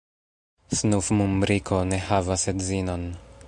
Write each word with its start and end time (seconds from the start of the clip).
Snufmumriko 0.79 1.81
ne 1.93 2.01
havas 2.09 2.47
edzinon. 2.53 3.09